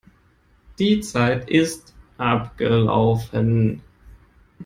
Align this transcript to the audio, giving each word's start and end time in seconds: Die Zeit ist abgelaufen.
Die 0.79 0.99
Zeit 1.01 1.47
ist 1.47 1.93
abgelaufen. 2.17 3.83